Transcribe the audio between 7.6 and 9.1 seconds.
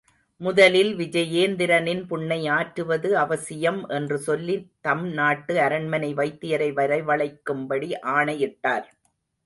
படி ஆணையிட்டார்.